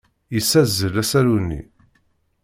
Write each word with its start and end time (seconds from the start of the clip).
Yessazzel 0.35 0.95
asaru-nni. 1.01 1.61